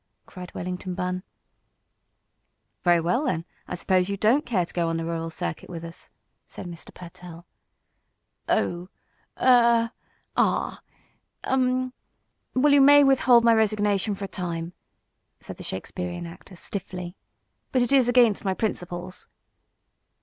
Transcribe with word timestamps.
cried 0.25 0.51
Wellington 0.55 0.95
Bunn. 0.95 1.21
"Very 2.83 2.99
well, 2.99 3.25
then, 3.25 3.45
I 3.67 3.75
suppose 3.75 4.09
you 4.09 4.17
don't 4.17 4.47
care 4.47 4.65
to 4.65 4.73
go 4.73 4.87
on 4.87 4.97
the 4.97 5.05
rural 5.05 5.29
circuit 5.29 5.69
with 5.69 5.83
us," 5.83 6.09
said 6.47 6.65
Mr. 6.65 6.91
Pertell. 6.91 7.45
"Oh 8.49 8.89
er 9.39 9.91
ah! 10.35 10.81
Um! 11.43 11.93
Well, 12.55 12.73
you 12.73 12.81
may 12.81 13.03
with 13.03 13.19
hold 13.19 13.43
my 13.43 13.53
resignation 13.53 14.15
for 14.15 14.25
a 14.25 14.27
time," 14.27 14.73
said 15.39 15.57
the 15.57 15.63
Shakespearean 15.63 16.25
actor, 16.25 16.55
stiffly. 16.55 17.15
"But 17.71 17.83
it 17.83 17.91
is 17.91 18.09
against 18.09 18.43
my 18.43 18.55
principles." 18.55 19.27